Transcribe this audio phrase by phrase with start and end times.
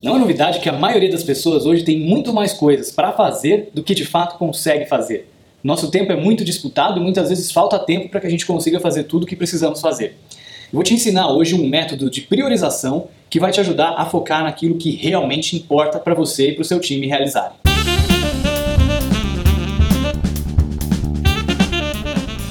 [0.00, 3.70] Não é novidade que a maioria das pessoas hoje tem muito mais coisas para fazer
[3.74, 5.28] do que de fato consegue fazer.
[5.60, 8.78] Nosso tempo é muito disputado e muitas vezes falta tempo para que a gente consiga
[8.78, 10.16] fazer tudo o que precisamos fazer.
[10.72, 14.44] Eu vou te ensinar hoje um método de priorização que vai te ajudar a focar
[14.44, 17.56] naquilo que realmente importa para você e para o seu time realizarem.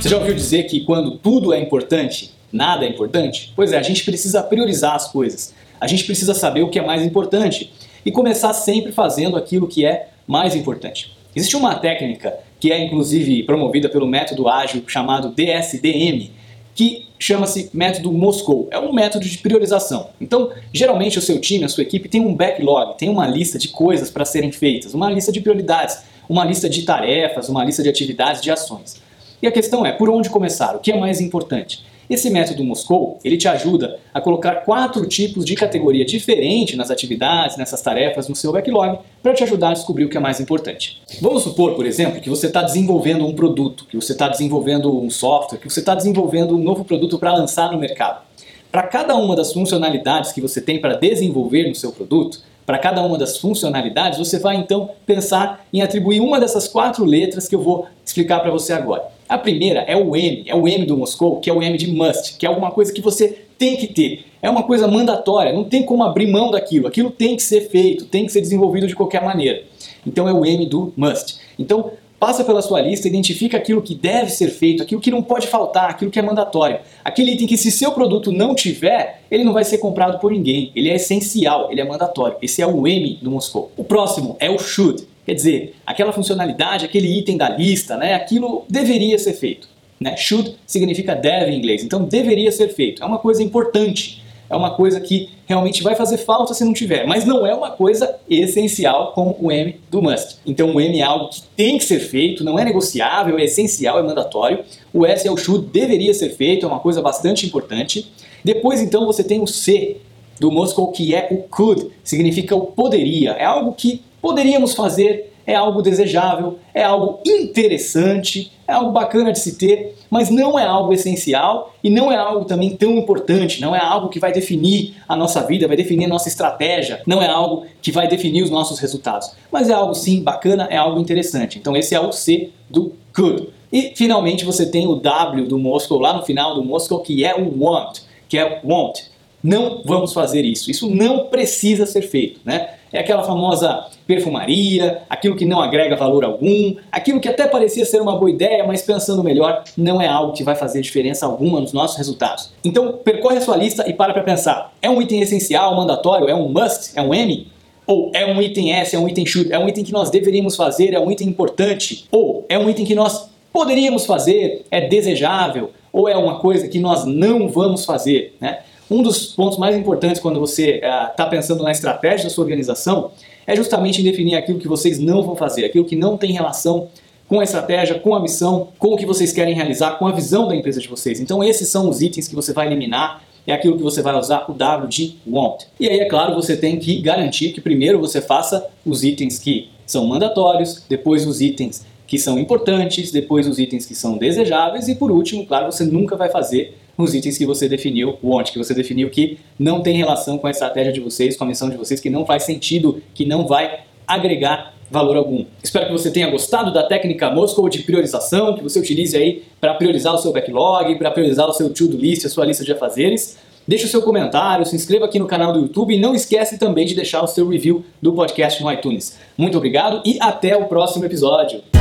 [0.00, 3.52] Você já ouviu dizer que quando tudo é importante, nada é importante?
[3.54, 5.52] Pois é, a gente precisa priorizar as coisas.
[5.84, 7.70] A gente precisa saber o que é mais importante
[8.06, 11.14] e começar sempre fazendo aquilo que é mais importante.
[11.36, 16.30] Existe uma técnica que é inclusive promovida pelo método ágil chamado DSDM,
[16.74, 18.66] que chama-se método Moscou.
[18.70, 20.08] É um método de priorização.
[20.18, 23.68] Então, geralmente o seu time, a sua equipe tem um backlog, tem uma lista de
[23.68, 27.90] coisas para serem feitas, uma lista de prioridades, uma lista de tarefas, uma lista de
[27.90, 29.02] atividades, de ações.
[29.42, 30.74] E a questão é, por onde começar?
[30.76, 31.84] O que é mais importante?
[32.08, 37.56] Esse método Moscou, ele te ajuda a colocar quatro tipos de categoria diferente nas atividades,
[37.56, 41.00] nessas tarefas, no seu backlog, para te ajudar a descobrir o que é mais importante.
[41.20, 45.08] Vamos supor, por exemplo, que você está desenvolvendo um produto, que você está desenvolvendo um
[45.08, 48.22] software, que você está desenvolvendo um novo produto para lançar no mercado.
[48.70, 53.02] Para cada uma das funcionalidades que você tem para desenvolver no seu produto, para cada
[53.02, 57.62] uma das funcionalidades, você vai então pensar em atribuir uma dessas quatro letras que eu
[57.62, 59.13] vou explicar para você agora.
[59.34, 61.90] A primeira é o M, é o M do Moscou, que é o M de
[61.90, 64.26] must, que é alguma coisa que você tem que ter.
[64.40, 66.86] É uma coisa mandatória, não tem como abrir mão daquilo.
[66.86, 69.64] Aquilo tem que ser feito, tem que ser desenvolvido de qualquer maneira.
[70.06, 71.38] Então é o M do must.
[71.58, 75.48] Então passa pela sua lista, identifica aquilo que deve ser feito, aquilo que não pode
[75.48, 76.78] faltar, aquilo que é mandatório.
[77.04, 80.70] Aquele item que se seu produto não tiver, ele não vai ser comprado por ninguém.
[80.76, 82.36] Ele é essencial, ele é mandatório.
[82.40, 83.72] Esse é o M do Moscou.
[83.76, 85.04] O próximo é o should.
[85.24, 89.68] Quer dizer, aquela funcionalidade, aquele item da lista, né, aquilo deveria ser feito.
[89.98, 90.16] Né?
[90.16, 93.02] Should significa deve em inglês, então deveria ser feito.
[93.02, 97.06] É uma coisa importante, é uma coisa que realmente vai fazer falta se não tiver,
[97.06, 100.36] mas não é uma coisa essencial como o M do must.
[100.44, 103.98] Então o M é algo que tem que ser feito, não é negociável, é essencial,
[103.98, 104.64] é mandatório.
[104.92, 108.10] O S é o should, deveria ser feito, é uma coisa bastante importante.
[108.44, 109.98] Depois então você tem o C
[110.38, 115.54] do Moscow que é o could, significa o poderia, é algo que poderíamos fazer, é
[115.54, 120.94] algo desejável, é algo interessante, é algo bacana de se ter, mas não é algo
[120.94, 125.14] essencial e não é algo também tão importante, não é algo que vai definir a
[125.14, 128.78] nossa vida, vai definir a nossa estratégia, não é algo que vai definir os nossos
[128.78, 131.58] resultados, mas é algo sim bacana, é algo interessante.
[131.58, 133.50] Então esse é o C do could.
[133.70, 137.34] E finalmente você tem o W do Moscow lá no final do Moscow que é
[137.38, 139.00] o want, que é want.
[139.42, 140.70] Não vamos fazer isso.
[140.70, 142.70] Isso não precisa ser feito, né?
[142.94, 148.00] É aquela famosa perfumaria, aquilo que não agrega valor algum, aquilo que até parecia ser
[148.00, 151.72] uma boa ideia, mas pensando melhor, não é algo que vai fazer diferença alguma nos
[151.72, 152.52] nossos resultados.
[152.64, 154.72] Então, percorre a sua lista e para para pensar.
[154.80, 157.48] É um item essencial, mandatório, é um must, é um M?
[157.84, 160.54] Ou é um item S, é um item should, é um item que nós deveríamos
[160.54, 162.06] fazer, é um item importante?
[162.12, 165.72] Ou é um item que nós poderíamos fazer, é desejável?
[165.92, 168.60] Ou é uma coisa que nós não vamos fazer, né?
[168.90, 173.10] Um dos pontos mais importantes quando você está uh, pensando na estratégia da sua organização
[173.46, 176.88] é justamente definir aquilo que vocês não vão fazer, aquilo que não tem relação
[177.28, 180.46] com a estratégia, com a missão, com o que vocês querem realizar, com a visão
[180.46, 181.20] da empresa de vocês.
[181.20, 184.46] Então esses são os itens que você vai eliminar, é aquilo que você vai usar
[184.48, 185.64] o W de want.
[185.78, 189.68] E aí, é claro, você tem que garantir que primeiro você faça os itens que
[189.86, 194.94] são mandatórios, depois os itens que são importantes, depois os itens que são desejáveis e
[194.94, 198.58] por último, claro, você nunca vai fazer os itens que você definiu, o want, que
[198.58, 201.76] você definiu que não tem relação com a estratégia de vocês, com a missão de
[201.76, 205.44] vocês, que não faz sentido, que não vai agregar valor algum.
[205.62, 209.74] Espero que você tenha gostado da técnica Moscow de priorização, que você utilize aí para
[209.74, 213.36] priorizar o seu backlog, para priorizar o seu to-do list, a sua lista de afazeres.
[213.66, 216.86] Deixe o seu comentário, se inscreva aqui no canal do YouTube e não esquece também
[216.86, 219.18] de deixar o seu review do podcast no iTunes.
[219.38, 221.73] Muito obrigado e até o próximo episódio.